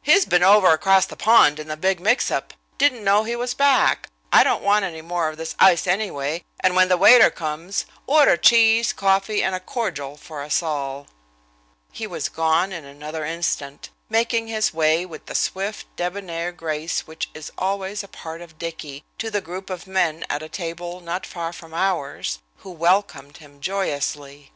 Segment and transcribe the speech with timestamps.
[0.00, 2.52] He's been over across the pond in the big mixup.
[2.78, 4.08] Didn't know he was back.
[4.32, 8.36] I don't want any more of this ice, anyway, and when the waiter comes, order
[8.36, 11.08] cheese, coffee and a cordial for us all."
[11.90, 17.28] He was gone in another instant, making his way with the swift, debonair grace which
[17.34, 21.26] is always a part of Dicky, to the group of men at a table not
[21.26, 24.52] far from ours, who welcomed him joyously.